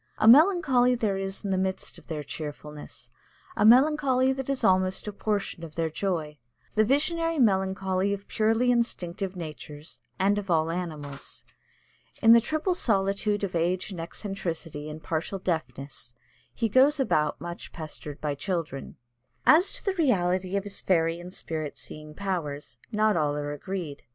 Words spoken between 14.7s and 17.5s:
and partial deafness he goes about